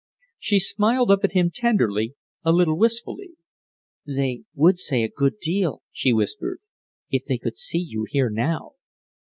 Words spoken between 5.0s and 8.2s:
a good deal," she whispered, "if they could see you